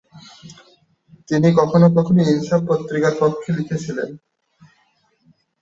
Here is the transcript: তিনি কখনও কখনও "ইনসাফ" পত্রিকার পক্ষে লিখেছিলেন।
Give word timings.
তিনি 1.29 1.49
কখনও 1.59 1.89
কখনও 1.97 2.21
"ইনসাফ" 2.27 2.61
পত্রিকার 2.69 3.13
পক্ষে 3.21 3.49
লিখেছিলেন। 3.57 4.09